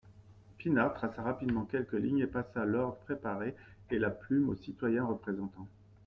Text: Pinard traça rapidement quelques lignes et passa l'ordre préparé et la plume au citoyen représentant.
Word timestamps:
Pinard 0.57 0.95
traça 0.95 1.21
rapidement 1.21 1.63
quelques 1.65 1.93
lignes 1.93 2.21
et 2.23 2.25
passa 2.25 2.65
l'ordre 2.65 2.97
préparé 3.05 3.55
et 3.91 3.99
la 3.99 4.09
plume 4.09 4.49
au 4.49 4.55
citoyen 4.55 5.05
représentant. 5.05 5.67